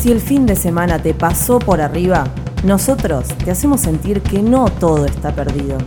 Si 0.00 0.12
el 0.12 0.20
fin 0.20 0.46
de 0.46 0.54
semana 0.56 1.00
te 1.02 1.12
pasó 1.14 1.58
por 1.58 1.80
arriba, 1.80 2.24
nosotros 2.64 3.26
te 3.44 3.50
hacemos 3.50 3.80
sentir 3.80 4.22
que 4.22 4.40
no 4.40 4.66
todo 4.66 5.04
está 5.06 5.32
perdido. 5.34 5.78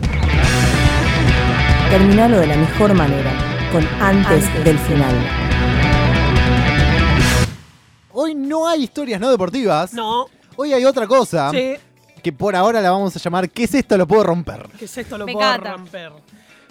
Terminalo 1.90 2.40
de 2.40 2.48
la 2.48 2.56
mejor 2.58 2.94
manera, 2.94 3.32
con 3.72 3.86
antes, 4.02 4.46
del 4.64 4.78
final. 4.80 5.16
Hoy 8.14 8.36
no 8.36 8.68
hay 8.68 8.84
historias 8.84 9.20
no 9.20 9.30
deportivas. 9.32 9.94
No, 9.94 10.28
Hoy 10.58 10.74
hay 10.74 10.84
otra 10.84 11.08
cosa 11.08 11.50
sí, 11.52 11.76
que 12.22 12.34
por 12.34 12.56
ahora 12.56 12.82
la 12.82 12.92
vamos 12.92 13.16
a 13.16 13.20
llamar 13.20 13.50
¿Qué 13.50 13.64
es 13.64 13.74
esto? 13.74 13.98
Lo 13.98 14.06
puedo 14.06 14.24
romper. 14.24 14.68
que 14.78 14.86
es 14.86 14.98
esto 14.98 15.18
lo 15.18 15.26
Me 15.26 15.32
puedo 15.34 15.48
encanta. 15.48 15.72
romper. 15.72 16.12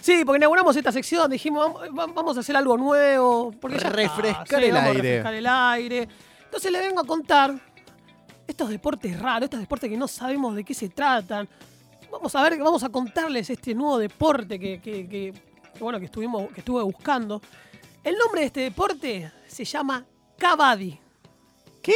Sí, 0.01 0.23
porque 0.25 0.37
inauguramos 0.39 0.77
esta 0.77 0.93
sección, 0.93 1.31
dijimos, 1.31 1.73
vamos, 1.75 1.99
va- 1.99 2.13
vamos 2.15 2.37
a 2.37 2.41
hacer 2.41 2.57
algo 2.57 2.77
nuevo. 2.77 3.53
Porque 3.61 3.79
ya 3.79 3.89
está. 3.89 4.45
Sí, 4.47 4.55
el 4.65 4.73
vamos 4.73 4.87
a 4.89 4.91
aire. 4.91 5.03
refrescar 5.03 5.35
el 5.35 5.47
aire. 5.47 6.09
Entonces 6.51 6.73
le 6.73 6.81
vengo 6.81 7.01
a 7.01 7.05
contar 7.05 7.55
estos 8.47 8.69
deportes 8.71 9.17
raros, 9.21 9.45
estos 9.45 9.61
deportes 9.61 9.89
que 9.89 9.97
no 9.97 10.09
sabemos 10.09 10.57
de 10.57 10.65
qué 10.65 10.75
se 10.75 10.89
tratan. 10.89 11.49
Vamos 12.11 12.35
a 12.35 12.43
ver, 12.43 12.59
vamos 12.59 12.83
a 12.83 12.89
contarles 12.89 13.49
este 13.51 13.73
nuevo 13.73 13.99
deporte 13.99 14.59
que, 14.59 14.81
que- 14.81 15.09
que- 15.09 15.33
que, 15.33 15.79
bueno, 15.79 16.01
que, 16.01 16.07
estuvimos, 16.07 16.51
que 16.53 16.59
estuve 16.61 16.83
buscando. 16.83 17.41
El 18.03 18.17
nombre 18.19 18.41
de 18.41 18.47
este 18.49 18.61
deporte 18.63 19.31
se 19.47 19.65
llama 19.65 20.05
Kabaddi. 20.37 20.99
¿Qué? 21.81 21.95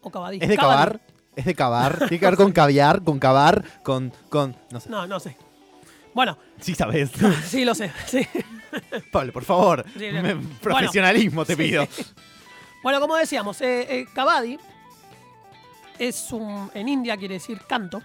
O 0.00 0.10
Kabaddi. 0.10 0.38
¿Es 0.40 0.48
de 0.48 0.56
Kabaddi. 0.56 0.76
cavar? 0.76 1.00
¿Es 1.36 1.44
de 1.44 1.54
cavar? 1.54 1.98
¿Tiene 1.98 2.18
que 2.18 2.26
ver 2.26 2.36
con 2.36 2.52
caviar? 2.52 3.02
¿Con 3.04 3.18
cavar? 3.18 3.62
¿Con...? 3.82 4.10
con 4.30 4.56
no 4.70 4.80
sé. 4.80 4.88
No, 4.88 5.06
no 5.06 5.20
sé. 5.20 5.36
Bueno, 6.14 6.38
Sí 6.60 6.74
sabes. 6.74 7.10
sí 7.46 7.66
lo 7.66 7.74
sé. 7.74 7.92
Sí. 8.06 8.26
Pablo, 9.12 9.34
por 9.34 9.44
favor. 9.44 9.84
Sí, 9.98 10.06
no. 10.12 10.22
me- 10.22 10.34
Bueno, 10.34 10.48
profesionalismo 10.62 11.44
te 11.44 11.54
sí. 11.56 11.76
Bueno, 12.86 13.00
como 13.00 13.16
decíamos, 13.16 13.60
eh, 13.62 14.06
eh, 14.06 14.58
es 15.98 16.30
un. 16.30 16.70
En 16.72 16.88
India 16.88 17.16
quiere 17.16 17.34
decir 17.34 17.60
canto. 17.66 18.00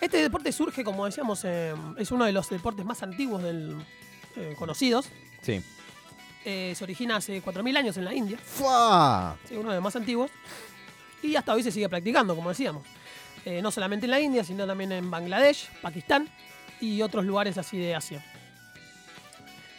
Este 0.00 0.16
deporte 0.16 0.50
surge, 0.52 0.82
como 0.82 1.04
decíamos, 1.04 1.44
eh, 1.44 1.74
es 1.98 2.10
uno 2.12 2.24
de 2.24 2.32
los 2.32 2.48
deportes 2.48 2.86
más 2.86 3.02
antiguos 3.02 3.42
del, 3.42 3.76
eh, 4.36 4.54
conocidos. 4.58 5.10
Sí. 5.42 5.62
Se 6.44 6.82
origina 6.82 7.16
hace 7.16 7.42
4.000 7.42 7.76
años 7.76 7.98
en 7.98 8.06
la 8.06 8.14
India, 8.14 8.38
¡Fua! 8.42 9.36
sí, 9.46 9.54
uno 9.54 9.68
de 9.68 9.74
los 9.74 9.84
más 9.84 9.94
antiguos. 9.94 10.30
Y 11.22 11.36
hasta 11.36 11.52
hoy 11.52 11.62
se 11.62 11.70
sigue 11.70 11.90
practicando, 11.90 12.34
como 12.34 12.48
decíamos. 12.48 12.86
No 13.62 13.70
solamente 13.70 14.06
en 14.06 14.12
la 14.12 14.20
India, 14.20 14.44
sino 14.44 14.66
también 14.66 14.92
en 14.92 15.10
Bangladesh, 15.10 15.68
Pakistán 15.82 16.26
y 16.80 17.02
otros 17.02 17.26
lugares 17.26 17.58
así 17.58 17.76
de 17.76 17.94
Asia. 17.94 18.24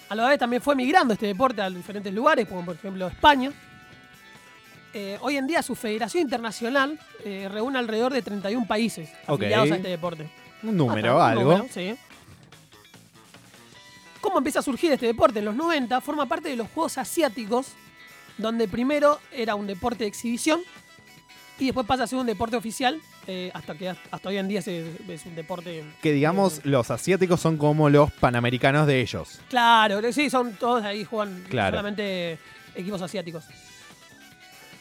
A 0.10 0.16
la 0.16 0.28
vez 0.28 0.40
también 0.40 0.62
fue 0.62 0.76
migrando 0.76 1.14
este 1.14 1.28
deporte 1.28 1.62
a 1.62 1.70
diferentes 1.70 2.12
lugares, 2.12 2.48
como 2.48 2.66
por 2.66 2.76
ejemplo 2.76 3.08
España. 3.08 3.52
Eh, 4.92 5.20
hoy 5.22 5.38
en 5.38 5.46
día 5.46 5.62
su 5.62 5.76
federación 5.76 6.24
internacional 6.24 7.00
eh, 7.24 7.48
reúne 7.50 7.78
alrededor 7.78 8.12
de 8.12 8.24
31 8.24 8.66
países 8.66 9.12
afiliados 9.28 9.72
a 9.72 9.76
este 9.76 9.88
deporte. 9.88 10.28
Un 10.64 10.76
número, 10.76 11.22
algo. 11.22 11.44
número, 11.44 11.68
sí. 11.72 11.96
¿Cómo 14.20 14.40
empieza 14.40 14.60
a 14.60 14.64
surgir 14.64 14.92
este 14.92 15.06
deporte? 15.06 15.40
En 15.40 15.46
los 15.46 15.56
90 15.56 16.02
forma 16.02 16.26
parte 16.26 16.50
de 16.50 16.56
los 16.56 16.68
Juegos 16.72 16.98
Asiáticos, 16.98 17.68
donde 18.40 18.68
primero 18.68 19.20
era 19.32 19.54
un 19.54 19.68
deporte 19.68 20.06
de 20.06 20.08
exhibición 20.08 20.60
y 21.60 21.66
después 21.66 21.86
pasa 21.86 22.04
a 22.04 22.08
ser 22.08 22.18
un 22.18 22.26
deporte 22.26 22.56
oficial, 22.56 23.00
eh, 23.30 23.52
hasta 23.54 23.76
que 23.76 23.90
hasta 23.90 24.30
hoy 24.30 24.38
en 24.38 24.48
día 24.48 24.60
es 24.60 25.26
un 25.26 25.36
deporte... 25.36 25.86
Que 26.02 26.12
digamos, 26.12 26.58
eh, 26.58 26.62
los 26.66 26.90
asiáticos 26.90 27.40
son 27.40 27.58
como 27.58 27.90
los 27.90 28.12
panamericanos 28.12 28.88
de 28.88 29.02
ellos. 29.02 29.40
Claro, 29.50 30.02
sí, 30.12 30.30
son 30.32 30.54
todos 30.54 30.84
ahí, 30.84 31.04
juegan 31.04 31.44
Claro. 31.48 31.78
solamente 31.78 32.40
equipos 32.76 33.02
asiáticos. 33.02 33.46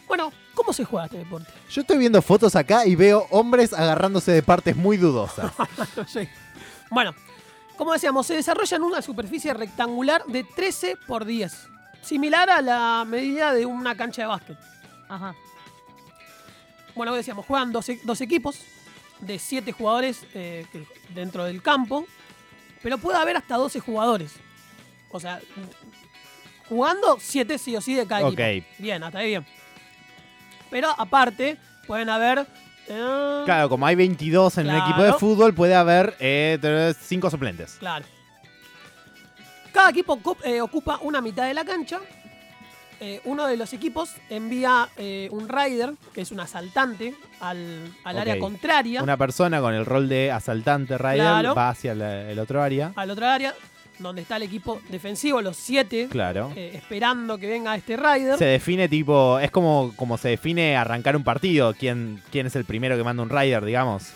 Bueno, 0.07 0.33
¿cómo 0.55 0.73
se 0.73 0.85
juega 0.85 1.05
este 1.05 1.19
deporte? 1.19 1.51
Yo 1.71 1.83
estoy 1.83 1.99
viendo 1.99 2.23
fotos 2.23 2.57
acá 2.57 2.87
y 2.87 2.97
veo 2.97 3.27
hombres 3.31 3.75
agarrándose 3.75 4.33
de 4.33 4.43
partes 4.43 4.75
muy 4.77 4.97
dudosas. 4.97 5.53
Sí. 6.07 6.27
Bueno, 6.91 7.15
como 7.77 7.93
decíamos, 7.93 8.27
se 8.27 8.35
desarrolla 8.35 8.77
en 8.79 8.83
una 8.83 9.03
superficie 9.03 9.53
rectangular 9.53 10.25
de 10.27 10.43
13 10.45 10.97
por 11.07 11.27
10, 11.27 11.69
similar 12.01 12.49
a 12.49 12.63
la 12.63 13.05
medida 13.07 13.53
de 13.53 13.67
una 13.67 13.95
cancha 13.95 14.23
de 14.23 14.29
básquet. 14.29 14.59
Ajá. 15.09 15.35
Bueno, 16.99 17.15
decíamos, 17.15 17.47
juegan 17.47 17.71
dos, 17.71 17.89
e- 17.89 18.01
dos 18.03 18.21
equipos 18.21 18.61
de 19.21 19.39
7 19.39 19.71
jugadores 19.71 20.25
eh, 20.35 20.67
dentro 21.15 21.45
del 21.45 21.63
campo, 21.63 22.05
pero 22.83 22.99
puede 22.99 23.17
haber 23.19 23.37
hasta 23.37 23.55
12 23.57 23.79
jugadores. 23.79 24.33
O 25.11 25.21
sea, 25.21 25.41
jugando 26.69 27.17
7 27.21 27.57
sí 27.57 27.77
o 27.77 27.81
sí 27.81 27.95
de 27.95 28.05
cada 28.05 28.23
equipo. 28.29 28.83
Bien, 28.83 29.03
hasta 29.05 29.19
ahí 29.21 29.29
bien. 29.29 29.47
Pero 30.71 30.91
aparte, 30.99 31.57
pueden 31.87 32.09
haber... 32.11 32.47
eh, 32.89 33.43
Claro, 33.45 33.69
como 33.69 33.87
hay 33.87 33.95
22 33.95 34.59
en 34.59 34.69
un 34.69 34.75
equipo 34.77 34.99
de 35.03 35.09
Claro. 35.09 35.19
fútbol, 35.21 35.55
puede 35.55 35.77
haber 35.77 36.17
5 37.01 37.31
suplentes. 37.31 37.77
Claro. 37.79 38.05
Cada 39.73 39.91
equipo 39.91 40.19
ocu- 40.21 40.37
eh, 40.45 40.61
ocupa 40.61 40.99
una 41.03 41.21
mitad 41.21 41.47
de 41.47 41.55
la 41.55 41.65
cancha. 41.65 42.01
Eh, 43.01 43.21
uno 43.25 43.47
de 43.47 43.57
los 43.57 43.73
equipos 43.73 44.11
envía 44.29 44.89
eh, 44.97 45.29
un 45.31 45.49
rider, 45.49 45.93
que 46.13 46.21
es 46.23 46.33
un 46.33 46.41
asaltante, 46.41 47.15
al, 47.41 47.93
al 48.03 48.19
área 48.19 48.39
contraria, 48.41 49.03
Una 49.03 49.17
persona 49.17 49.61
con 49.61 49.73
el 49.73 49.87
rol 49.87 50.09
de 50.09 50.33
asaltante 50.33 50.99
rider 50.99 51.15
Claro. 51.17 51.55
va 51.55 51.69
hacia 51.69 51.95
la- 51.95 52.29
el 52.31 52.39
otro 52.41 52.61
área. 52.61 52.93
al 52.97 53.11
otro 53.13 53.27
área, 53.27 53.55
donde 54.01 54.23
está 54.23 54.37
el 54.37 54.43
equipo 54.45 54.81
defensivo, 54.89 55.41
los 55.43 55.57
siete, 55.57 56.09
Claro. 56.11 56.53
eh, 56.57 56.73
esperando 56.75 57.39
que 57.39 57.47
venga 57.47 57.77
este 57.77 57.97
rider. 57.97 58.37
Se 58.37 58.45
define 58.47 58.89
tipo, 58.89 59.39
es 59.39 59.51
como, 59.53 59.93
como 59.95 60.19
se 60.19 60.31
define 60.31 60.77
arrancar 60.77 61.15
un 61.17 61.23
partido, 61.25 61.75
quién, 61.75 62.21
quién 62.33 62.47
es 62.49 62.57
el 62.57 62.65
primero 62.65 62.97
que 62.97 63.05
manda 63.05 63.23
un 63.23 63.31
rider, 63.31 63.65
digamos. 63.65 64.09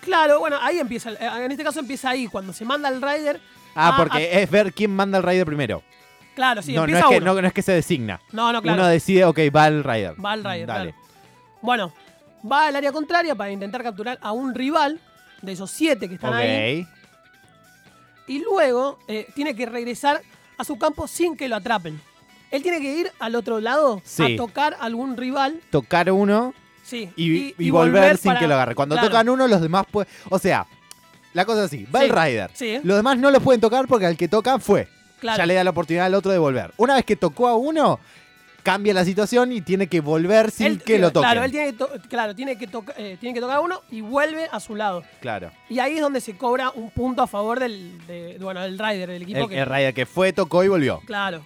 Claro, 0.00 0.40
bueno, 0.40 0.56
ahí 0.60 0.78
empieza, 0.78 1.12
eh, 1.12 1.44
en 1.44 1.50
este 1.50 1.64
caso 1.64 1.80
empieza 1.80 2.08
ahí, 2.10 2.26
cuando 2.28 2.52
se 2.54 2.64
manda 2.64 2.88
el 2.88 3.00
rider. 3.02 3.40
Ah, 3.74 3.92
Ah, 3.92 3.94
porque 3.98 4.42
es 4.42 4.50
ver 4.50 4.72
quién 4.72 4.90
manda 4.90 5.18
el 5.18 5.24
rider 5.24 5.46
primero. 5.46 5.82
Claro, 6.34 6.62
sí, 6.62 6.72
no, 6.72 6.86
no 6.86 6.96
es 6.96 7.04
que, 7.04 7.16
uno. 7.18 7.34
no, 7.34 7.42
no 7.42 7.46
es 7.48 7.52
que 7.52 7.62
se 7.62 7.72
designa. 7.72 8.20
No, 8.32 8.52
no, 8.52 8.62
claro. 8.62 8.80
Uno 8.82 8.88
decide, 8.88 9.24
ok, 9.24 9.38
va 9.54 9.66
el 9.68 9.84
rider. 9.84 10.14
Va 10.24 10.32
al 10.32 10.42
rider, 10.44 10.66
Dale. 10.66 10.92
claro. 10.92 11.06
Bueno, 11.60 11.92
va 12.50 12.66
al 12.68 12.76
área 12.76 12.90
contraria 12.92 13.34
para 13.34 13.50
intentar 13.52 13.82
capturar 13.82 14.18
a 14.22 14.32
un 14.32 14.54
rival 14.54 14.98
de 15.42 15.52
esos 15.52 15.70
siete 15.70 16.08
que 16.08 16.14
están 16.14 16.30
Ok. 16.30 16.36
ahí. 16.40 16.86
Y 18.26 18.38
luego 18.42 18.98
eh, 19.08 19.26
tiene 19.34 19.54
que 19.54 19.66
regresar 19.66 20.22
a 20.56 20.64
su 20.64 20.78
campo 20.78 21.06
sin 21.06 21.36
que 21.36 21.48
lo 21.48 21.56
atrapen. 21.56 22.00
Él 22.50 22.62
tiene 22.62 22.80
que 22.80 22.92
ir 22.98 23.12
al 23.18 23.34
otro 23.34 23.60
lado 23.60 24.00
Sí. 24.04 24.34
a 24.34 24.36
tocar 24.36 24.74
a 24.74 24.84
algún 24.84 25.16
rival. 25.16 25.60
Tocar 25.70 26.10
uno 26.10 26.54
Sí. 26.84 27.10
y, 27.16 27.54
y 27.62 27.70
volver, 27.70 28.16
sin 28.18 28.30
para- 28.30 28.40
que 28.40 28.46
lo 28.48 28.54
agarre. 28.54 28.74
Cuando 28.74 28.94
Claro. 28.94 29.08
tocan 29.08 29.28
uno, 29.28 29.46
los 29.48 29.60
demás 29.60 29.86
pueden. 29.90 30.10
O 30.28 30.38
sea, 30.38 30.66
la 31.32 31.44
cosa 31.44 31.60
es 31.60 31.66
así: 31.66 31.84
va 31.94 32.00
Sí. 32.00 32.06
el 32.06 32.10
rider. 32.12 32.50
Sí, 32.54 32.78
Los 32.84 32.96
demás 32.96 33.18
no 33.18 33.30
lo 33.30 33.40
pueden 33.40 33.60
tocar 33.60 33.86
porque 33.88 34.06
al 34.06 34.16
que 34.16 34.28
tocan 34.28 34.60
fue. 34.60 34.88
Claro. 35.22 35.38
Ya 35.38 35.46
le 35.46 35.54
da 35.54 35.64
la 35.64 35.70
oportunidad 35.70 36.04
al 36.06 36.14
otro 36.14 36.30
de 36.32 36.36
volver. 36.38 36.72
Una 36.76 36.94
vez 36.96 37.04
que 37.06 37.16
tocó 37.16 37.48
a 37.48 37.56
uno, 37.56 37.98
cambia 38.62 38.92
la 38.94 39.04
situación 39.04 39.50
y 39.52 39.60
tiene 39.62 39.86
que 39.86 40.00
volver 40.00 40.50
sin 40.50 40.66
Él- 40.66 40.82
que 40.82 40.98
lo 40.98 41.10
toquen. 41.12 41.30
Claro, 41.30 41.44
él 41.44 41.50
tiene 41.50 41.66
que, 41.68 41.72
to- 41.72 41.90
claro, 42.10 42.34
tiene 42.34 42.56
que, 42.58 42.68
eh, 42.96 43.16
tiene 43.18 43.34
que 43.34 43.40
tocar 43.40 43.56
a 43.56 43.60
uno 43.60 43.80
y 43.90 44.02
vuelve 44.02 44.48
a 44.52 44.60
su 44.60 44.76
lado. 44.76 45.02
Claro. 45.20 45.50
Y 45.68 45.78
ahí 45.78 45.94
es 45.94 46.00
donde 46.00 46.20
se 46.20 46.36
cobra 46.36 46.70
un 46.70 46.90
punto 46.90 47.22
a 47.22 47.26
favor 47.26 47.58
del, 47.58 47.98
de- 48.06 48.36
bueno, 48.40 48.60
del 48.60 48.78
rider, 48.78 49.08
del 49.08 49.22
equipo 49.22 49.40
El, 49.40 49.48
que... 49.48 49.58
el 49.58 49.66
rider 49.66 49.94
que 49.94 50.06
fue, 50.06 50.32
tocó 50.32 50.62
y 50.62 50.68
volvió. 50.68 51.00
Claro. 51.06 51.44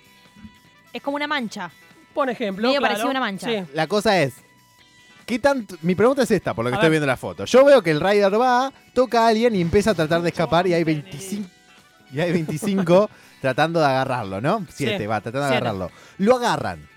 Es 0.93 1.01
como 1.03 1.17
una 1.17 1.27
mancha. 1.27 1.71
Por 2.13 2.29
ejemplo. 2.31 2.67
Medio 2.69 2.81
claro. 2.81 2.93
parecido 2.95 3.09
a 3.09 3.11
una 3.11 3.21
mancha. 3.21 3.47
Sí. 3.49 3.63
La 3.75 3.87
cosa 3.87 4.21
es. 4.23 4.35
¿Qué 5.27 5.39
tanto? 5.39 5.77
Mi 5.83 5.95
pregunta 5.95 6.23
es 6.23 6.31
esta, 6.31 6.55
por 6.55 6.65
lo 6.65 6.71
que 6.71 6.75
A 6.75 6.79
estoy 6.79 6.87
ver. 6.87 6.93
viendo 6.93 7.07
la 7.07 7.17
foto. 7.17 7.45
Yo 7.47 7.65
veo 7.65 7.83
que 7.83 7.91
el 7.91 8.01
rider 8.01 8.41
va, 8.41 8.73
toca 8.95 9.25
a 9.25 9.29
alguien 9.29 9.55
y 9.57 9.61
empieza 9.61 9.91
a 9.91 9.95
tratar 9.95 10.23
de 10.23 10.29
escapar 10.29 10.67
y 10.69 10.73
hay 10.75 10.85
25, 10.85 11.49
y 12.13 12.21
hay 12.21 12.31
25 12.33 13.11
tratando 13.47 13.79
de 13.79 13.87
agarrarlo, 13.87 14.41
¿no? 14.41 14.67
Siete, 14.69 14.99
Sí, 14.99 15.07
va, 15.07 15.21
tratando 15.21 15.47
de 15.47 15.53
siete. 15.53 15.69
agarrarlo. 15.69 15.91
Lo 16.19 16.37
agarran. 16.37 16.89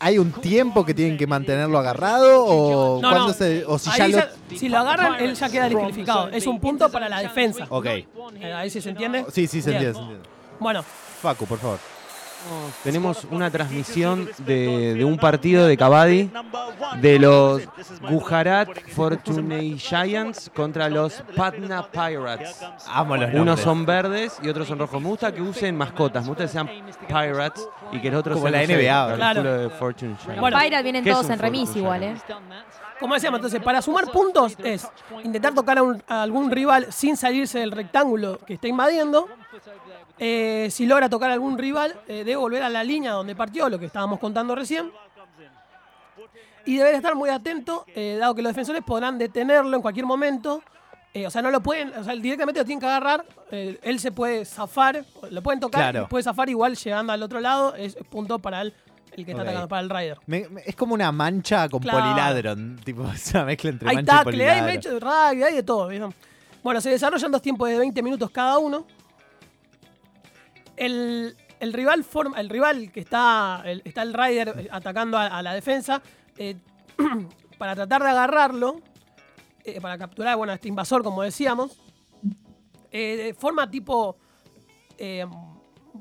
¿Hay 0.00 0.18
un 0.18 0.30
tiempo 0.32 0.84
que 0.84 0.92
tienen 0.94 1.16
que 1.16 1.26
mantenerlo 1.26 1.78
agarrado 1.78 2.44
o 2.44 3.00
No, 3.00 3.32
se 3.32 3.64
o 3.66 3.78
si 3.78 3.90
ya 3.96 4.06
lo 4.06 4.18
ya- 4.18 4.30
si 4.56 4.68
lo 4.68 4.78
agarran, 4.78 5.14
él 5.20 5.34
ya 5.34 5.48
queda 5.48 5.68
descalificado. 5.68 6.28
Es 6.28 6.46
un 6.46 6.60
punto 6.60 6.90
para 6.90 7.08
la 7.08 7.20
defensa. 7.20 7.66
Ok. 7.70 7.86
Eh, 7.86 8.06
Ahí 8.54 8.68
sí 8.70 8.80
se 8.82 8.90
entiende. 8.90 9.24
Sí, 9.32 9.46
sí, 9.46 9.62
se 9.62 9.70
entiende, 9.72 9.94
se 9.94 10.00
entiende. 10.00 10.28
Bueno, 10.60 10.84
Facu, 11.22 11.46
por 11.46 11.58
favor. 11.58 11.78
Tenemos 12.84 13.26
una 13.30 13.50
transmisión 13.50 14.28
de, 14.38 14.94
de 14.94 15.04
un 15.04 15.18
partido 15.18 15.66
de 15.66 15.76
Kabaddi 15.76 16.30
de 17.00 17.18
los 17.18 17.62
Gujarat 18.08 18.68
Fortune 18.94 19.76
Giants 19.78 20.50
contra 20.54 20.88
los 20.88 21.22
Patna 21.36 21.86
Pirates. 21.90 22.60
Amo 22.86 23.16
los 23.16 23.34
Unos 23.34 23.60
son 23.60 23.84
verdes 23.84 24.38
y 24.42 24.48
otros 24.48 24.68
son 24.68 24.78
rojos. 24.78 25.00
Me 25.02 25.08
gusta 25.08 25.32
que 25.32 25.42
usen 25.42 25.76
mascotas, 25.76 26.22
me 26.22 26.28
gusta 26.28 26.44
que 26.44 26.48
sean 26.48 26.68
Pirates 27.06 27.68
y 27.92 28.00
que 28.00 28.10
los 28.10 28.20
otros 28.20 28.36
Como 28.38 28.48
sean 28.48 28.60
la 28.68 28.74
no 28.74 28.80
sé, 28.80 28.82
NBA, 28.86 29.10
el 29.10 29.16
Claro. 29.16 29.42
de 29.42 29.70
Fortune 29.70 30.16
Giants. 30.22 30.40
Bueno, 30.40 30.58
Pyrat 30.58 30.82
vienen 30.82 31.04
¿qué 31.04 31.10
es 31.10 31.16
todos 31.16 31.30
en 31.30 31.38
remis 31.38 31.74
igual? 31.76 32.02
¿eh? 32.02 32.14
como 33.00 33.14
decíamos, 33.14 33.38
entonces, 33.38 33.62
para 33.62 33.80
sumar 33.80 34.10
puntos 34.10 34.56
es 34.64 34.88
intentar 35.22 35.54
tocar 35.54 35.78
a, 35.78 35.82
un- 35.84 36.02
a 36.08 36.20
algún 36.22 36.50
rival 36.50 36.86
sin 36.90 37.16
salirse 37.16 37.60
del 37.60 37.70
rectángulo 37.70 38.38
que 38.44 38.54
está 38.54 38.66
invadiendo. 38.66 39.28
Eh, 40.18 40.68
si 40.70 40.86
logra 40.86 41.08
tocar 41.08 41.30
algún 41.30 41.56
rival, 41.58 41.94
eh, 42.08 42.18
debe 42.24 42.36
volver 42.36 42.62
a 42.62 42.68
la 42.68 42.82
línea 42.84 43.12
donde 43.12 43.34
partió, 43.34 43.68
lo 43.68 43.78
que 43.78 43.86
estábamos 43.86 44.18
contando 44.18 44.54
recién. 44.54 44.90
Y 46.66 46.76
deber 46.76 46.94
estar 46.94 47.14
muy 47.14 47.30
atento, 47.30 47.86
eh, 47.94 48.16
dado 48.20 48.34
que 48.34 48.42
los 48.42 48.50
defensores 48.50 48.82
podrán 48.84 49.16
detenerlo 49.16 49.74
en 49.76 49.80
cualquier 49.82 50.04
momento. 50.04 50.62
Eh, 51.14 51.26
o 51.26 51.30
sea, 51.30 51.40
no 51.40 51.50
lo 51.50 51.62
pueden, 51.62 51.88
o 51.96 52.04
sea, 52.04 52.14
directamente 52.14 52.60
lo 52.60 52.66
tienen 52.66 52.80
que 52.80 52.86
agarrar. 52.86 53.24
él 53.50 53.98
se 53.98 54.12
puede 54.12 54.44
zafar, 54.44 55.02
lo 55.30 55.42
pueden 55.42 55.58
tocar, 55.60 55.80
Claro. 55.92 56.04
y 56.04 56.06
puede 56.08 56.22
zafar 56.22 56.50
igual 56.50 56.76
llegando 56.76 57.12
al 57.14 57.22
otro 57.22 57.40
lado. 57.40 57.74
Es 57.74 57.96
punto 58.10 58.38
para 58.38 58.60
el, 58.60 58.74
el 59.12 59.24
que 59.24 59.30
está 59.30 59.42
atacando, 59.42 59.66
para 59.68 59.80
el 59.80 59.88
Rider. 59.88 60.18
Me- 60.26 60.46
me- 60.50 60.60
es 60.66 60.76
como 60.76 60.92
una 60.92 61.10
mancha 61.10 61.66
con 61.70 61.80
Claro. 61.80 62.00
poliladron. 62.00 62.78
Tipo, 62.84 63.10
es 63.10 63.30
una 63.32 63.44
mezcla 63.46 63.70
entre 63.70 63.88
Hay 63.88 63.96
mancha 63.96 64.12
y 64.12 64.16
tackle, 64.18 64.30
hay 64.30 64.60
poliladron. 64.60 64.66
mecho 64.66 64.90
de 64.92 65.00
rugby, 65.00 65.42
hay 65.44 65.54
de 65.54 65.62
todo. 65.62 65.88
¿vieron? 65.88 66.14
Bueno, 66.62 66.80
se 66.82 66.90
desarrollan 66.90 67.32
dos 67.32 67.40
tiempos 67.40 67.66
de 67.70 67.78
20 67.78 68.02
minutos 68.02 68.30
cada 68.30 68.58
uno. 68.58 68.86
El, 70.78 71.36
el 71.60 71.72
rival 71.72 72.04
forma, 72.04 72.38
el 72.40 72.48
rival 72.48 72.90
que 72.92 73.00
está 73.00 73.62
el, 73.64 73.82
está 73.84 74.02
el 74.02 74.14
Rider 74.14 74.68
atacando 74.70 75.18
a, 75.18 75.26
a 75.26 75.42
la 75.42 75.52
defensa 75.54 76.00
eh, 76.36 76.56
para 77.58 77.74
tratar 77.74 78.02
de 78.02 78.08
agarrarlo, 78.10 78.80
eh, 79.64 79.80
para 79.80 79.98
capturar 79.98 80.36
bueno, 80.36 80.52
a 80.52 80.54
este 80.54 80.68
invasor, 80.68 81.02
como 81.02 81.22
decíamos, 81.22 81.80
eh, 82.90 83.34
forma 83.38 83.70
tipo 83.70 84.16
eh, 84.96 85.26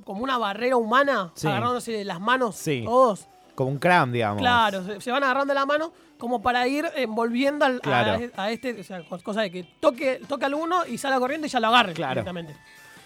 como 0.04 0.24
una 0.24 0.38
barrera 0.38 0.78
humana, 0.78 1.32
Sí. 1.36 1.48
agarrándose 1.48 1.92
de 1.92 2.06
las 2.06 2.20
manos 2.20 2.56
Sí. 2.56 2.84
todos. 2.86 3.28
Como 3.56 3.72
un 3.72 3.80
cram, 3.80 4.12
digamos. 4.12 4.40
Claro, 4.40 4.84
se, 4.86 5.02
se 5.02 5.12
van 5.12 5.24
agarrando 5.24 5.54
la 5.56 5.66
mano 5.66 5.92
como 6.20 6.42
para 6.42 6.68
ir 6.68 6.86
envolviendo 6.96 7.66
al- 7.66 7.78
a- 7.78 7.80
Claro. 7.80 8.30
a, 8.38 8.52
este, 8.52 8.80
o 8.80 8.84
sea, 8.84 9.04
co- 9.04 9.20
cosa 9.24 9.42
de 9.42 9.50
que 9.52 9.64
toque, 9.80 10.22
toque 10.28 10.46
al 10.46 10.54
uno 10.54 10.86
y 10.86 10.98
salga 11.00 11.20
corriendo 11.20 11.48
y 11.48 11.50
ya 11.50 11.60
lo 11.60 11.68
agarre 11.68 11.94
Claro. 11.94 12.12
directamente. 12.14 12.56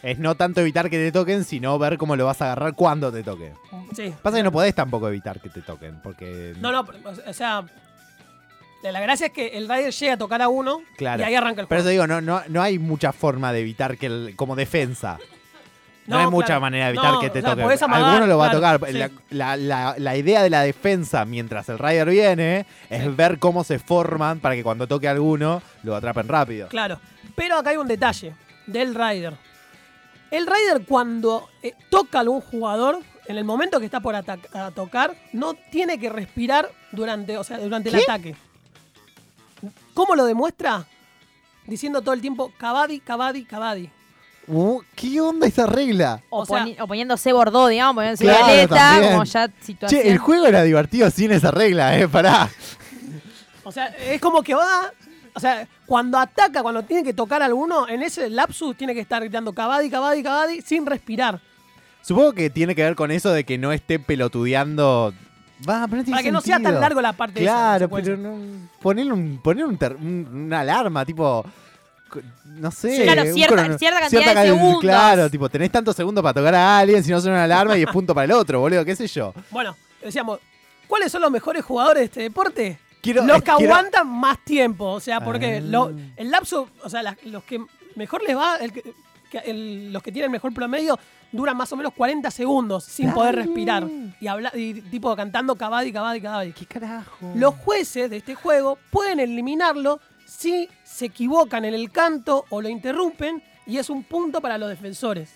Es 0.03 0.17
no 0.17 0.35
tanto 0.35 0.61
evitar 0.61 0.89
que 0.89 0.97
te 0.97 1.11
toquen, 1.11 1.43
sino 1.43 1.77
ver 1.77 1.97
cómo 1.97 2.15
lo 2.15 2.25
vas 2.25 2.41
a 2.41 2.45
agarrar 2.45 2.73
cuando 2.73 3.11
te 3.11 3.21
toque. 3.23 3.53
Sí. 3.95 4.13
Pasa 4.21 4.37
que 4.37 4.43
no 4.43 4.51
podés 4.51 4.73
tampoco 4.73 5.07
evitar 5.07 5.39
que 5.39 5.49
te 5.49 5.61
toquen, 5.61 5.99
porque... 6.01 6.55
No, 6.59 6.71
no, 6.71 6.85
pero, 6.85 6.99
o 7.27 7.33
sea, 7.33 7.63
la 8.83 8.99
gracia 8.99 9.27
es 9.27 9.31
que 9.33 9.49
el 9.57 9.69
Rider 9.69 9.91
llega 9.93 10.13
a 10.13 10.17
tocar 10.17 10.41
a 10.41 10.47
uno 10.49 10.81
Claro. 10.97 11.21
y 11.21 11.25
ahí 11.25 11.35
arranca 11.35 11.61
el 11.61 11.67
Pero 11.67 11.81
juego. 11.83 11.89
eso 11.89 11.89
digo, 11.91 12.07
no, 12.07 12.19
no, 12.19 12.41
no 12.49 12.61
hay 12.63 12.79
mucha 12.79 13.13
forma 13.13 13.53
de 13.53 13.59
evitar 13.59 13.97
que 13.97 14.07
el, 14.07 14.33
como 14.35 14.55
defensa. 14.55 15.19
No, 16.07 16.15
No, 16.17 16.23
hay 16.23 16.31
mucha 16.31 16.59
manera 16.59 16.85
de 16.85 16.89
evitar 16.93 17.13
No, 17.13 17.19
que 17.19 17.29
te 17.29 17.39
o 17.39 17.41
sea, 17.43 17.51
toque. 17.55 17.83
amagar, 17.85 18.05
Alguno 18.09 18.25
lo 18.25 18.37
va 18.39 18.49
claro, 18.49 18.67
a 18.67 18.79
tocar. 18.79 18.91
sí. 18.91 18.97
La, 18.97 19.55
la- 19.55 19.57
la- 19.57 19.95
la 19.99 20.17
idea 20.17 20.41
de 20.41 20.49
la 20.49 20.63
defensa 20.63 21.25
mientras 21.25 21.69
el 21.69 21.77
Rider 21.77 22.09
viene 22.09 22.65
es 22.89 23.03
Sí. 23.03 23.09
ver 23.09 23.37
cómo 23.37 23.63
se 23.63 23.77
forman 23.77 24.39
para 24.39 24.55
que 24.55 24.63
cuando 24.63 24.87
toque 24.87 25.07
a 25.07 25.11
alguno 25.11 25.61
lo 25.83 25.95
atrapen 25.95 26.27
rápido. 26.27 26.69
Claro. 26.69 26.99
Pero 27.35 27.57
acá 27.59 27.69
hay 27.69 27.77
un 27.77 27.87
detalle 27.87 28.33
del 28.65 28.95
Rider. 28.95 29.35
El 30.31 30.47
Rider 30.47 30.85
cuando 30.87 31.49
eh, 31.61 31.73
toca 31.89 32.17
a 32.19 32.21
algún 32.21 32.41
jugador, 32.41 32.99
en 33.27 33.37
el 33.37 33.43
momento 33.43 33.79
que 33.79 33.85
está 33.85 33.99
por 33.99 34.15
a 34.15 34.23
tocar, 34.73 35.15
no 35.33 35.53
tiene 35.71 35.99
que 35.99 36.09
respirar 36.09 36.71
durante, 36.91 37.37
o 37.37 37.43
sea, 37.43 37.59
durante 37.59 37.89
el 37.89 37.95
ataque. 37.97 38.35
¿Cómo 39.93 40.15
lo 40.15 40.25
demuestra? 40.25 40.85
Diciendo 41.67 42.01
todo 42.01 42.13
el 42.13 42.21
tiempo, 42.21 42.51
Cavadi, 42.57 42.99
Cavadi, 42.99 43.45
Cavadi. 43.45 43.89
Uh, 44.47 44.81
¿Qué 44.95 45.21
onda 45.21 45.45
esa 45.47 45.65
regla? 45.67 46.21
O, 46.29 46.39
O 46.41 46.45
sea- 46.45 46.63
poni- 46.65 46.75
o 46.81 46.87
poniéndose 46.87 47.31
Bordeaux, 47.31 47.69
digamos, 47.69 47.95
poniéndose 47.95 48.23
Claro, 48.23 48.45
Violeta, 48.47 48.99
como 49.11 49.23
ya 49.23 49.49
situación. 49.61 50.01
Che, 50.01 50.09
el 50.11 50.17
juego 50.17 50.47
era 50.47 50.63
divertido 50.63 51.09
sin 51.11 51.31
esa 51.31 51.51
regla, 51.51 51.97
eh, 51.97 52.07
pará. 52.07 52.49
O 53.63 53.71
sea, 53.71 53.85
es 53.87 54.19
como 54.19 54.41
que 54.41 54.55
va. 54.55 54.91
O 55.33 55.39
sea, 55.39 55.67
cuando 55.85 56.17
ataca, 56.17 56.61
cuando 56.61 56.83
tiene 56.83 57.03
que 57.03 57.13
tocar 57.13 57.41
a 57.41 57.45
alguno, 57.45 57.87
en 57.87 58.01
ese 58.03 58.29
lapsus 58.29 58.75
tiene 58.75 58.93
que 58.93 58.99
estar 58.99 59.21
gritando 59.21 59.53
Cavadi, 59.53 59.89
Cavadi, 59.89 60.21
Cavadi, 60.23 60.61
sin 60.61 60.85
respirar. 60.85 61.39
Supongo 62.01 62.33
que 62.33 62.49
tiene 62.49 62.75
que 62.75 62.83
ver 62.83 62.95
con 62.95 63.11
eso 63.11 63.31
de 63.31 63.43
que 63.43 63.57
no 63.57 63.71
esté 63.71 63.99
pelotudeando. 63.99 65.13
Va, 65.69 65.85
pero 65.87 65.97
no 65.97 66.03
tiene 66.03 66.11
Para 66.11 66.23
que 66.23 66.31
no 66.31 66.41
sea 66.41 66.59
tan 66.59 66.79
largo 66.81 66.99
la 67.01 67.13
parte 67.13 67.43
esa, 67.43 67.51
la 67.53 67.57
Claro, 67.59 67.85
secuencia. 67.85 68.15
pero 68.15 68.27
no. 68.29 68.69
Ponerle, 68.81 69.13
un, 69.13 69.37
poner 69.43 69.65
un 69.65 69.77
ter- 69.77 69.95
un- 69.95 70.27
una 70.45 70.61
alarma, 70.61 71.05
tipo. 71.05 71.45
No 72.45 72.71
sé. 72.71 73.03
Claro, 73.03 73.21
un 73.23 73.33
cierta- 73.33 73.55
crono- 73.55 73.77
cierta 73.77 73.99
cantidad 74.01 74.35
de 74.35 74.47
segundos. 74.49 74.81
Claro, 74.81 75.29
tipo, 75.29 75.47
tenés 75.47 75.71
tantos 75.71 75.95
segundos 75.95 76.21
para 76.21 76.33
tocar 76.33 76.55
a 76.55 76.79
alguien, 76.79 77.03
si 77.03 77.11
no 77.11 77.21
suena 77.21 77.37
una 77.37 77.43
alarma 77.45 77.77
y 77.77 77.83
es 77.83 77.87
punto 77.89 78.13
para 78.13 78.25
el 78.25 78.31
otro, 78.31 78.59
boludo, 78.59 78.83
qué 78.83 78.95
sé 78.95 79.07
yo. 79.07 79.33
Bueno, 79.51 79.77
decíamos, 80.03 80.39
¿cuáles 80.87 81.09
son 81.11 81.21
los 81.21 81.31
mejores 81.31 81.63
jugadores 81.63 82.01
de 82.01 82.05
este 82.05 82.21
deporte? 82.23 82.79
Quiero- 83.01 83.23
los 83.25 83.41
que 83.41 83.51
quiero- 83.57 83.73
aguantan 83.75 84.07
más 84.07 84.43
tiempo. 84.45 84.85
O 84.85 84.99
sea, 84.99 85.21
porque 85.21 85.57
Ah. 85.57 85.61
lo- 85.61 85.91
el 86.15 86.31
lapso, 86.31 86.69
o 86.83 86.89
sea, 86.89 87.15
los 87.25 87.43
que 87.43 87.59
mejor 87.95 88.23
les 88.23 88.37
va, 88.37 88.57
el 88.57 88.71
que- 88.71 88.93
que 89.29 89.37
el- 89.39 89.91
los 89.93 90.03
que 90.03 90.11
tienen 90.11 90.29
mejor 90.31 90.53
promedio, 90.53 90.99
duran 91.31 91.55
más 91.55 91.71
o 91.71 91.77
menos 91.77 91.93
40 91.93 92.29
segundos 92.29 92.83
sin 92.83 93.11
poder 93.13 93.35
respirar. 93.35 93.87
Y, 94.19 94.27
habla, 94.27 94.51
y 94.53 94.81
tipo 94.81 95.15
cantando 95.15 95.55
Cavadi, 95.55 95.91
Cavadi, 95.93 96.21
Cavadi. 96.21 96.51
¿Qué 96.51 96.65
carajo? 96.65 97.31
Los 97.35 97.55
jueces 97.55 98.09
de 98.09 98.17
este 98.17 98.35
juego 98.35 98.77
pueden 98.89 99.19
eliminarlo 99.21 99.99
si 100.25 100.67
se 100.83 101.05
equivocan 101.05 101.63
en 101.65 101.73
el 101.73 101.89
canto 101.91 102.45
o 102.49 102.61
lo 102.61 102.67
interrumpen 102.69 103.41
y 103.65 103.77
es 103.77 103.89
un 103.89 104.03
punto 104.03 104.41
para 104.41 104.57
los 104.57 104.67
defensores. 104.69 105.33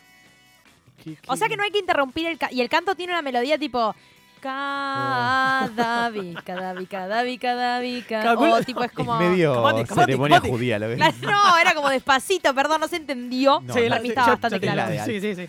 ¿Qué- 1.04 1.18
O 1.28 1.36
sea 1.38 1.48
que 1.48 1.56
no 1.58 1.64
hay 1.64 1.72
que 1.72 1.80
interrumpir 1.80 2.28
el 2.28 2.38
ca- 2.38 2.52
y 2.52 2.62
el 2.62 2.70
canto 2.70 2.96
tiene 2.96 3.14
una 3.14 3.22
melodía 3.22 3.58
tipo 3.58 3.96
Cadavi, 4.42 6.34
cadavi, 6.46 6.86
cadavi, 6.88 7.38
cadavi, 7.38 8.02
ca- 8.04 8.22
Calculo- 8.24 8.56
o 8.56 8.64
tipo 8.64 8.84
es 8.84 8.92
como 8.92 9.20
Es 9.22 9.30
medio 9.30 9.86
ceremonia 9.86 10.40
judía, 10.40 10.80
lo 10.80 10.88
ves. 10.90 10.98
Claro, 10.98 11.16
no, 11.22 11.58
era 11.58 11.74
como 11.74 11.90
despacito, 11.90 12.54
perdón, 12.54 12.82
no 12.82 12.88
se 12.88 12.98
entendió. 12.98 13.62
No, 13.62 13.74
Para 13.74 13.90
no, 13.90 13.96
mí 13.98 14.02
sí, 14.04 14.08
estaba 14.10 14.28
yo- 14.28 14.34
bastante 14.34 14.60
yo 14.60 14.66
la 14.76 14.86
claro. 14.88 15.06
Sí, 15.06 15.22
sí, 15.22 15.36
sí. 15.36 15.48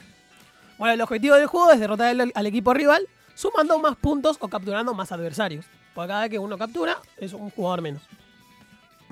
Bueno, 0.79 0.95
el 0.95 1.01
objetivo 1.01 1.35
del 1.37 1.47
juego 1.47 1.71
es 1.73 1.81
derrotar 1.81 2.09
al, 2.09 2.33
al 2.35 2.47
equipo 2.47 2.75
rival 2.75 3.07
sumando 3.35 3.79
más 3.79 3.97
puntos 3.97 4.37
o 4.41 4.49
capturando 4.49 4.95
más 4.95 5.13
adversarios. 5.13 5.65
Porque 5.95 6.09
cada 6.09 6.21
vez 6.23 6.31
que 6.31 6.39
uno 6.39 6.59
captura 6.59 6.99
es 7.17 7.33
un 7.33 7.51
jugador 7.51 7.81
menos. 7.83 8.03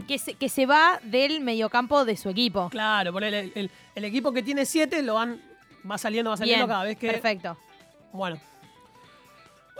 Que 0.08 0.18
se, 0.18 0.34
que 0.34 0.48
se 0.48 0.66
va 0.66 0.98
del 1.02 1.40
mediocampo 1.40 2.04
de 2.04 2.16
su 2.16 2.28
equipo. 2.28 2.68
Claro, 2.70 3.12
por 3.12 3.22
el, 3.24 3.32
el- 3.54 3.70
el 3.94 4.04
equipo 4.04 4.32
que 4.32 4.42
tiene 4.42 4.66
7 4.66 5.02
lo 5.02 5.14
van 5.14 5.40
va 5.88 5.96
saliendo, 5.98 6.30
va 6.30 6.36
saliendo 6.36 6.66
Bien, 6.66 6.68
cada 6.74 6.84
vez 6.84 6.98
que. 6.98 7.10
perfecto. 7.10 7.56
Bueno. 8.12 8.38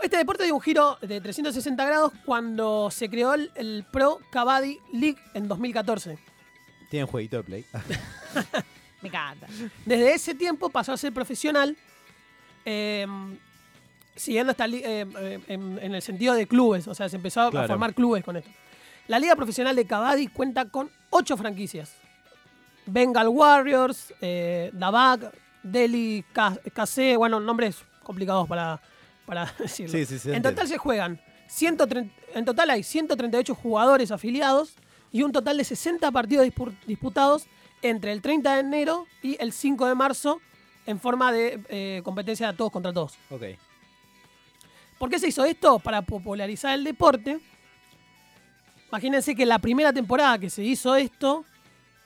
Este 0.01 0.17
deporte 0.17 0.43
dio 0.43 0.53
un 0.55 0.61
giro 0.61 0.97
de 1.01 1.19
360 1.21 1.83
grados 1.85 2.11
cuando 2.25 2.89
se 2.91 3.09
creó 3.09 3.33
el, 3.33 3.51
el 3.55 3.85
Pro 3.91 4.19
Kabaddi 4.29 4.79
League 4.93 5.17
en 5.33 5.47
2014. 5.47 6.17
Tienen 6.89 7.07
jueguito 7.07 7.37
de 7.37 7.43
play. 7.43 7.65
Me 9.01 9.09
encanta. 9.09 9.47
Desde 9.85 10.13
ese 10.13 10.35
tiempo 10.35 10.69
pasó 10.69 10.93
a 10.93 10.97
ser 10.97 11.13
profesional, 11.13 11.75
eh, 12.65 13.05
siguiendo 14.15 14.51
esta 14.51 14.67
li- 14.67 14.81
eh, 14.83 15.05
eh, 15.19 15.39
en, 15.47 15.79
en 15.81 15.95
el 15.95 16.01
sentido 16.01 16.33
de 16.33 16.47
clubes, 16.47 16.87
o 16.87 16.93
sea, 16.93 17.09
se 17.09 17.15
empezó 17.15 17.41
a- 17.41 17.51
formar 17.67 17.93
clubes 17.93 18.23
con 18.23 18.35
esto. 18.37 18.49
La 19.07 19.19
Liga 19.19 19.35
Profesional 19.35 19.75
de 19.75 19.85
Kabaddi 19.85 20.27
cuenta 20.27 20.65
con 20.65 20.89
ocho 21.09 21.37
franquicias. 21.37 21.95
Bengal 22.87 23.27
Warriors, 23.29 24.13
eh, 24.21 24.69
Dabak, 24.73 25.33
Delhi, 25.63 26.23
KC, 26.33 27.15
bueno, 27.17 27.39
nombres 27.39 27.77
complicados 28.03 28.47
para, 28.47 28.79
para 29.25 29.45
decirlo. 29.59 29.91
Sí, 29.91 30.05
sí, 30.05 30.19
sí, 30.19 30.31
en 30.31 30.41
total 30.41 30.67
se 30.67 30.77
juegan, 30.77 31.21
130 31.47 32.13
en 32.33 32.43
total 32.45 32.69
hay 32.69 32.83
138 32.83 33.55
jugadores 33.55 34.11
afiliados 34.11 34.75
y 35.11 35.23
un 35.23 35.31
total 35.31 35.57
de 35.57 35.63
60 35.63 36.11
partidos 36.11 36.45
dispu- 36.45 36.75
disputados 36.85 37.45
entre 37.81 38.11
el 38.11 38.21
30 38.21 38.55
de 38.55 38.59
enero 38.59 39.07
y 39.21 39.37
el 39.41 39.53
5 39.53 39.85
de 39.87 39.95
marzo 39.95 40.41
en 40.85 40.99
forma 40.99 41.31
de 41.31 41.61
eh, 41.69 42.01
competencia 42.03 42.51
de 42.51 42.57
todos 42.57 42.71
contra 42.71 42.91
todos. 42.93 43.13
ok. 43.29 43.43
¿Por 44.99 45.09
qué 45.09 45.19
se 45.19 45.27
hizo 45.27 45.43
esto? 45.45 45.79
Para 45.79 46.01
popularizar 46.01 46.73
el 46.73 46.83
deporte. 46.85 47.39
Imagínense 48.89 49.35
que 49.35 49.45
la 49.45 49.59
primera 49.59 49.91
temporada 49.91 50.39
que 50.39 50.49
se 50.49 50.63
hizo 50.63 50.95
esto, 50.95 51.43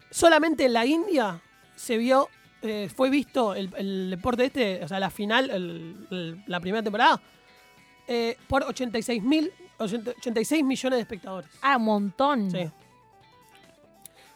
solamente 0.09 0.65
en 0.65 0.73
la 0.73 0.85
India 0.85 1.39
se 1.75 1.97
vio, 1.97 2.29
eh, 2.61 2.89
fue 2.93 3.09
visto 3.09 3.53
el, 3.55 3.71
el 3.77 4.09
deporte 4.11 4.45
este, 4.45 4.83
o 4.83 4.87
sea, 4.87 4.99
la 4.99 5.09
final, 5.09 5.49
el- 5.49 6.07
el- 6.11 6.43
la 6.47 6.59
primera 6.59 6.83
temporada, 6.83 7.21
eh, 8.07 8.37
por 8.47 8.63
86 8.63 9.21
mil, 9.23 9.51
86 9.77 10.63
millones 10.63 10.97
de 10.97 11.01
espectadores. 11.01 11.49
Ah, 11.61 11.77
un 11.77 11.83
montón. 11.85 12.51
Sí. 12.51 12.69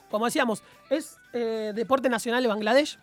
Como 0.10 0.25
decíamos, 0.25 0.63
es 0.89 1.18
eh, 1.34 1.72
deporte 1.75 2.08
nacional 2.08 2.42
de 2.44 2.48
Bangladesh. 2.50 2.98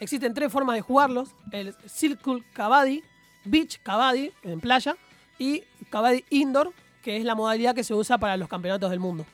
Existen 0.00 0.34
tres 0.34 0.50
formas 0.52 0.74
de 0.76 0.82
jugarlos: 0.82 1.30
el 1.52 1.74
Circle 1.86 2.42
Kabaddi, 2.52 3.02
Beach 3.44 3.78
Kabaddi, 3.82 4.32
en 4.42 4.60
playa, 4.60 4.96
y 5.38 5.62
Kabaddi 5.90 6.24
Indoor, 6.30 6.72
que 7.02 7.16
es 7.16 7.24
la 7.24 7.34
modalidad 7.36 7.74
que 7.74 7.84
se 7.84 7.94
usa 7.94 8.18
para 8.18 8.36
los 8.36 8.48
campeonatos 8.48 8.90
del 8.90 8.98
mundo. 9.00 9.24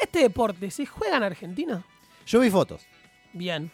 ¿Este 0.00 0.20
deporte 0.20 0.70
se 0.70 0.86
juega 0.86 1.18
en 1.18 1.22
Argentina? 1.24 1.84
Yo 2.30 2.38
vi 2.40 2.48
fotos. 2.50 2.86
Bien. 3.32 3.70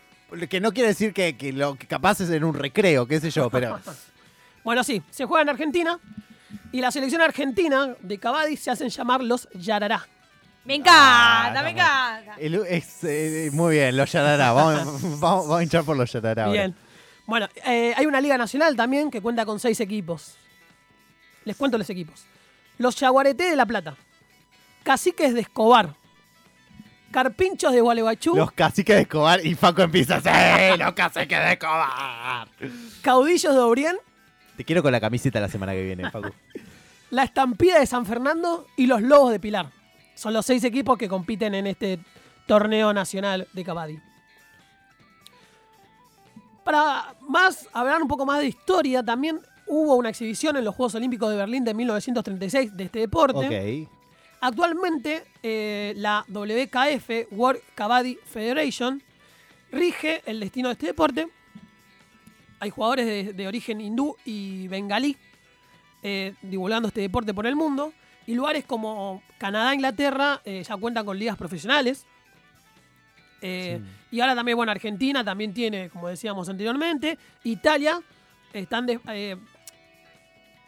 Que 0.49 0.61
no 0.61 0.73
quiere 0.73 0.89
decir 0.89 1.13
que, 1.13 1.37
que 1.37 1.53
lo 1.53 1.77
que 1.77 1.87
capaz 1.87 2.21
es 2.21 2.31
en 2.31 2.43
un 2.43 2.55
recreo, 2.55 3.07
qué 3.07 3.21
sé 3.21 3.31
yo, 3.31 3.51
pero. 3.51 3.79
Bueno, 4.65 4.83
sí, 4.83 5.01
se 5.11 5.25
juega 5.27 5.43
en 5.43 5.49
Argentina. 5.51 6.01
Y 6.73 6.81
la 6.81 6.91
selección 6.91 7.21
argentina 7.23 7.95
de 8.01 8.19
Kabaddi 8.19 8.57
se 8.57 8.71
hacen 8.73 8.89
llamar 8.89 9.23
los 9.23 9.49
Yarará. 9.55 10.09
Me 10.65 10.75
encanta, 10.75 11.61
Ah, 11.61 11.63
me 11.63 11.71
encanta. 11.71 12.35
El- 12.39 12.55
es, 12.67 13.05
eh, 13.05 13.51
muy 13.53 13.77
bien, 13.77 13.97
los 13.97 14.11
Yarará. 14.11 14.51
Vamos, 14.55 15.03
vamos, 15.03 15.21
vamos 15.21 15.59
a 15.61 15.63
hinchar 15.63 15.85
por 15.85 15.97
los 15.97 16.11
Yarará. 16.13 16.47
ahora. 16.47 16.53
Bien. 16.53 16.77
Bueno, 17.27 17.49
eh, 17.65 17.95
hay 17.97 18.07
una 18.07 18.21
liga 18.21 18.37
nacional 18.37 18.75
también 18.75 19.09
que 19.11 19.21
cuenta 19.21 19.45
con 19.47 19.61
seis 19.61 19.79
equipos. 19.79 20.37
Les 21.45 21.57
cuento 21.57 21.79
los 21.79 21.89
equipos. 21.91 22.25
Los 22.79 22.97
Yaguareté 22.97 23.45
de 23.51 23.55
La 23.57 23.67
Plata. 23.67 23.97
Caciques 24.83 25.33
de 25.35 25.43
Escobar. 25.43 25.95
Carpinchos 27.17 27.73
de 27.73 27.81
Gualeguaychú. 27.81 28.37
Los 28.37 28.53
caciques 28.53 28.95
de 28.95 29.01
Escobar 29.01 29.41
y 29.43 29.55
Faco 29.55 29.81
empieza 29.81 30.21
¡Sí! 30.21 30.79
¡Los 30.79 30.93
caciques 30.93 31.39
de 31.39 31.53
Escobar! 31.53 32.47
Caudillos 33.01 33.55
de 33.55 33.59
Obrien. 33.59 33.97
Te 34.55 34.67
quiero 34.67 34.83
con 34.83 34.93
la 34.93 35.01
camiseta 35.01 35.41
la 35.41 35.49
semana 35.49 35.73
que 35.73 35.83
viene, 35.83 36.11
Facu. 36.13 36.29
La 37.09 37.23
Estampida 37.23 37.81
de 37.81 37.87
San 37.87 38.05
Fernando 38.05 38.67
y 38.77 38.87
los 38.87 39.01
Lobos 39.01 39.33
de 39.33 39.41
Pilar. 39.41 39.71
Son 40.15 40.35
los 40.35 40.45
seis 40.45 40.63
equipos 40.65 40.99
que 40.99 41.09
compiten 41.09 41.55
en 41.55 41.67
este 41.67 42.01
torneo 42.47 42.93
nacional 42.93 43.49
de 43.55 43.65
Kabaddi. 43.65 43.99
Para 46.65 47.15
más 47.27 47.67
hablar 47.73 48.03
un 48.03 48.09
poco 48.09 48.27
más 48.27 48.41
de 48.41 48.49
historia, 48.49 49.03
también 49.03 49.41
hubo 49.67 49.95
una 49.95 50.11
exhibición 50.11 50.59
en 50.59 50.67
los 50.67 50.75
Juegos 50.75 50.95
Olímpicos 50.97 51.31
de 51.31 51.37
Berlín 51.37 51.65
de 51.65 51.73
1936 51.73 52.77
de 52.77 52.85
este 52.85 52.99
deporte. 52.99 53.87
Ok. 53.87 53.96
Actualmente, 54.41 55.25
eh, 55.43 55.95
la 55.97 56.25
WKF, 56.29 57.27
World 57.33 57.61
Kabaddi 57.75 58.19
Federation, 58.27 59.03
rige 59.73 60.23
el 60.27 60.41
destino 60.41 60.69
de 60.69 60.73
este 60.75 60.87
deporte. 60.87 61.29
Hay 62.61 62.71
jugadores 62.71 63.07
de, 63.07 63.33
de 63.33 63.49
origen 63.49 63.81
hindú 63.81 64.17
y 64.25 64.69
bengalí 64.69 65.17
eh, 66.03 66.35
divulgando 66.43 66.89
este 66.89 67.01
deporte 67.01 67.35
por 67.35 67.47
el 67.47 67.57
mundo. 67.57 67.93
Y 68.27 68.35
lugares 68.35 68.65
como 68.65 69.23
Canadá, 69.39 69.75
Inglaterra, 69.75 70.41
eh, 70.45 70.63
ya 70.67 70.77
cuentan 70.77 71.05
con 71.07 71.19
ligas 71.19 71.37
profesionales. 71.37 72.07
Y 74.11 74.21
ahora 74.21 74.35
también, 74.35 74.57
bueno, 74.57 74.73
Argentina 74.73 75.23
también 75.23 75.55
tiene, 75.55 75.89
como 75.91 76.09
decíamos 76.09 76.49
anteriormente. 76.49 77.19
Italia 77.45 78.01
están 78.53 78.87
de- 78.87 79.39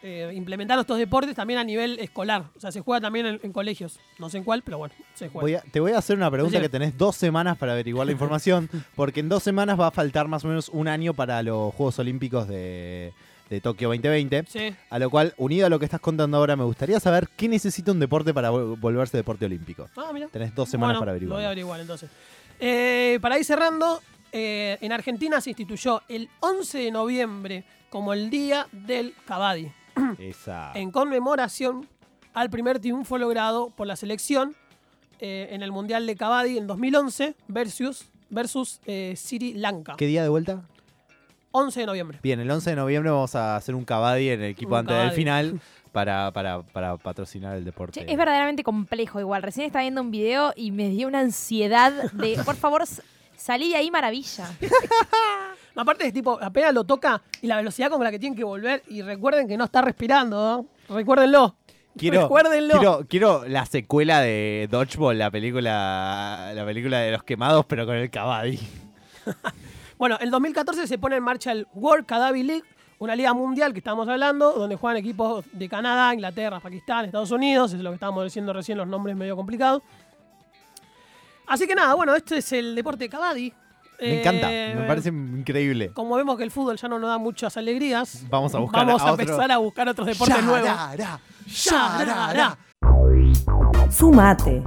eh, 0.03 0.31
implementando 0.35 0.81
estos 0.83 0.99
deportes 0.99 1.35
también 1.35 1.59
a 1.59 1.65
nivel 1.65 1.99
escolar. 1.99 2.45
O 2.57 2.61
sea, 2.61 2.71
se 2.71 2.81
juega 2.81 3.01
también 3.01 3.27
en, 3.27 3.41
en 3.43 3.53
colegios. 3.53 3.99
No 4.19 4.31
sé 4.31 4.39
en 4.39 4.45
cuál, 4.45 4.63
pero 4.63 4.79
bueno, 4.79 4.95
se 5.15 5.29
juega. 5.29 5.43
Voy 5.43 5.55
a- 5.55 5.61
te 5.73 5.81
voy 5.81 5.93
a 5.93 5.99
hacer 5.99 6.17
una 6.17 6.31
pregunta 6.31 6.61
que 6.61 6.69
tenés 6.69 6.97
dos 6.97 7.17
semanas 7.17 7.59
para 7.59 7.73
averiguar 7.73 8.07
la 8.07 8.13
información, 8.19 8.69
porque 8.95 9.21
en 9.21 9.29
dos 9.29 9.43
semanas 9.43 9.79
va 9.79 9.89
a 9.89 9.91
faltar 9.91 10.29
más 10.29 10.45
o 10.45 10.49
menos 10.49 10.69
un 10.69 10.87
año 10.89 11.15
para 11.15 11.43
los 11.43 11.75
Juegos 11.75 11.99
Olímpicos 11.99 12.47
de, 12.47 13.13
de 13.51 13.61
Tokio 13.61 13.89
2020. 13.89 14.45
Sí. 14.49 14.75
A 14.91 14.99
lo 15.01 15.11
cual, 15.11 15.35
unido 15.37 15.67
a 15.67 15.69
lo 15.69 15.79
que 15.79 15.85
estás 15.87 16.01
contando 16.01 16.37
ahora, 16.37 16.55
me 16.55 16.65
gustaría 16.65 17.01
saber 17.01 17.29
qué 17.37 17.49
necesita 17.49 17.91
un 17.91 17.99
deporte 17.99 18.33
para 18.33 18.53
vol- 18.53 18.79
volverse 18.79 19.17
deporte 19.17 19.47
olímpico. 19.47 19.89
Ah, 19.97 20.11
mira. 20.15 20.29
Tenés 20.29 20.55
dos 20.55 20.69
semanas 20.69 20.99
Bueno, 20.99 21.01
para 21.13 21.13
Lo 21.19 21.35
voy 21.35 21.43
a 21.45 21.49
averiguar. 21.49 21.81
averiguar 21.81 21.81
entonces. 21.81 22.11
Eh, 22.61 23.19
para 23.21 23.39
ir 23.39 23.45
cerrando, 23.45 24.01
eh, 24.33 24.79
en 24.81 24.93
Argentina 24.93 25.41
se 25.41 25.51
instituyó 25.51 26.03
el 26.09 26.29
11 26.41 26.79
de 26.79 26.91
noviembre 26.91 27.65
como 27.91 28.13
el 28.13 28.29
Día 28.31 28.67
del 28.73 29.15
Kabaddi, 29.27 29.71
Esa. 30.19 30.73
en 30.75 30.91
conmemoración 30.91 31.89
al 32.35 32.51
primer 32.51 32.79
triunfo 32.79 33.19
logrado 33.19 33.71
por 33.71 33.87
la 33.87 33.97
selección 33.97 34.55
eh, 35.21 35.49
en 35.51 35.63
el 35.63 35.73
Mundial 35.73 36.07
de 36.07 36.15
Kabaddi 36.17 36.59
en 36.59 36.67
2011 36.67 37.35
versus, 37.49 38.05
versus 38.31 38.81
eh, 38.87 39.15
Sri 39.17 39.55
Lanka. 39.55 39.95
¿Qué 39.97 40.07
día 40.07 40.23
de 40.23 40.29
vuelta? 40.29 40.63
11 41.51 41.81
de 41.81 41.87
noviembre. 41.87 42.19
Bien, 42.23 42.39
el 42.41 42.51
11 42.51 42.71
de 42.71 42.77
noviembre 42.77 43.11
vamos 43.11 43.35
a 43.35 43.57
hacer 43.57 43.75
un 43.75 43.85
cabadi 43.85 44.29
en 44.29 44.43
el 44.43 44.51
equipo 44.51 44.73
Un 44.75 44.81
antes 44.81 44.95
del 44.95 45.03
Kabaddi. 45.07 45.17
final 45.17 45.61
para, 45.93 46.31
para, 46.33 46.63
para 46.63 46.97
patrocinar 46.99 47.57
el 47.57 47.65
deporte. 47.65 48.05
Che, 48.05 48.13
es 48.13 48.17
verdaderamente 48.19 48.63
complejo 48.63 49.19
igual. 49.19 49.43
Recién 49.43 49.67
estaba 49.67 49.83
viendo 49.83 50.03
un 50.03 50.11
video 50.11 50.53
y 50.55 50.71
me 50.71 50.91
dio 50.91 51.09
una 51.09 51.21
ansiedad 51.21 52.13
de, 52.13 52.39
por 52.45 52.55
favor, 52.55 52.83
s- 52.83 53.03
salí 53.37 53.71
de 53.71 53.77
ahí 53.77 53.91
maravilla. 53.91 54.47
Aparte 55.79 56.09
es 56.09 56.13
tipo, 56.13 56.37
apenas 56.43 56.75
lo 56.75 56.83
toca 56.83 57.23
y 57.41 57.47
la 57.47 57.57
velocidad 57.57 57.89
con 57.89 58.03
la 58.03 58.11
que 58.11 58.19
tienen 58.19 58.37
que 58.37 58.43
volver 58.43 58.83
y 58.89 59.01
recuerden 59.01 59.47
que 59.47 59.57
no 59.57 59.65
está 59.65 59.81
respirando, 59.81 60.67
¿no? 60.89 60.95
Recuérdenlo. 60.97 61.55
Quiero, 61.97 62.23
Recuérdenlo. 62.23 62.75
quiero, 62.75 63.07
quiero 63.09 63.45
la 63.47 63.65
secuela 63.65 64.21
de 64.21 64.67
Dodgeball, 64.69 65.17
la 65.17 65.31
película, 65.31 66.51
la 66.53 66.65
película 66.65 66.99
de 66.99 67.13
los 67.13 67.23
quemados, 67.23 67.65
pero 67.67 67.87
con 67.87 67.95
el 67.97 68.11
cabadi. 68.11 68.59
Bueno, 69.99 70.17
el 70.21 70.31
2014 70.31 70.87
se 70.87 70.97
pone 70.97 71.17
en 71.17 71.25
marcha 71.25 71.51
el 71.51 71.67
World 71.75 72.07
Cadavi 72.07 72.45
League, 72.45 72.63
una 73.01 73.17
liga 73.17 73.35
mundial 73.35 73.73
que 73.73 73.79
estamos 73.79 74.09
hablando, 74.09 74.53
donde 74.53 74.77
juegan 74.77 74.97
equipos 74.97 75.45
de 75.51 75.69
Canadá, 75.69 76.15
Inglaterra, 76.15 76.61
Pakistán, 76.61 77.05
Estados 77.05 77.33
Unidos, 77.33 77.73
es 77.73 77.81
lo 77.81 77.91
que 77.91 77.95
estábamos 77.95 78.23
diciendo 78.23 78.53
recién, 78.53 78.79
los 78.79 78.87
nombres 78.87 79.17
medio 79.17 79.35
complicados. 79.35 79.83
Así 81.49 81.67
que 81.67 81.75
nada, 81.75 81.95
bueno, 81.95 82.15
este 82.15 82.39
es 82.39 82.53
el 82.53 82.77
deporte 82.77 83.09
de. 83.09 83.53
Me 84.01 84.07
Eh, 84.07 84.21
encanta, 84.21 84.49
me 84.81 84.87
parece 84.87 85.09
increíble. 85.09 85.91
Como 85.93 86.15
vemos 86.17 86.37
que 86.37 86.45
el 86.45 86.51
fútbol 86.51 86.77
ya 86.77 86.87
no 86.89 86.99
nos 86.99 87.09
da 87.11 87.19
muchas 87.19 87.57
alegrías, 87.57 88.25
Vamos 88.31 88.55
a 88.55 88.59
buscar 88.59 88.87
vamos 88.87 89.03
a 89.03 89.09
a, 89.09 89.13
otro- 89.13 89.23
empezar 89.25 89.51
a 89.51 89.59
buscar 89.59 89.89
otros 89.89 90.07
deportes 90.07 90.45
nuevos. 90.45 90.69
Yarara, 90.69 91.21
Yarara. 91.47 92.59
Sumate. 93.91 94.63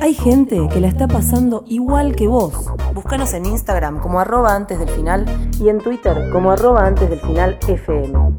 Hay 0.00 0.14
gente 0.14 0.68
que 0.72 0.80
la 0.80 0.88
está 0.88 1.08
pasando 1.08 1.64
igual 1.66 2.14
que 2.14 2.28
vos. 2.28 2.52
Búscanos 2.94 3.32
en 3.32 3.46
Instagram 3.46 4.00
como 4.00 4.20
arroba 4.20 4.54
antes 4.54 4.78
del 4.78 4.88
final 4.90 5.24
y 5.60 5.68
en 5.68 5.78
Twitter 5.80 6.30
como 6.30 6.50
arroba 6.52 6.86
antes 6.86 7.08
del 7.08 7.20
final 7.20 7.58
FM. 7.66 8.38